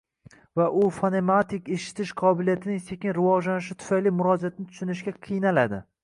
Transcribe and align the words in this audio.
va 0.59 0.65
u 0.83 0.85
fonematik 0.93 1.67
eshitish 1.75 2.13
qobiliyatining 2.21 2.81
sekin 2.85 3.13
rivojlanishi 3.17 3.77
tufayli 3.83 4.13
murojaatni 4.21 4.67
tushunishga 4.71 5.13
qiynaladi. 5.29 5.83